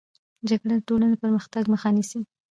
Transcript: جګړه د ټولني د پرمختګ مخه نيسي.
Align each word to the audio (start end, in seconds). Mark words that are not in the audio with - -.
جګړه 0.49 0.75
د 0.77 0.81
ټولني 0.87 1.07
د 1.11 1.15
پرمختګ 1.23 1.63
مخه 1.73 1.89
نيسي. 1.95 2.19